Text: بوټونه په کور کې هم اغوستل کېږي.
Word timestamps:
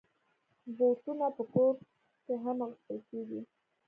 بوټونه 0.75 1.27
په 1.35 1.43
کور 1.53 1.73
کې 2.23 2.33
هم 2.43 2.57
اغوستل 2.65 2.97
کېږي. 3.09 3.41